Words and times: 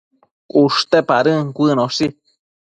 ushte 0.61 0.99
padën 1.09 1.43
cuënoshi 1.55 2.05